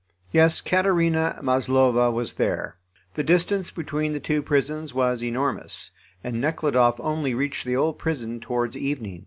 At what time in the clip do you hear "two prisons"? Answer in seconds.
4.19-4.95